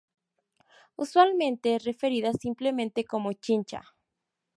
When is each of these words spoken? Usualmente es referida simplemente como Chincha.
Usualmente 0.95 1.75
es 1.75 1.83
referida 1.83 2.33
simplemente 2.33 3.05
como 3.05 3.33
Chincha. 3.33 3.83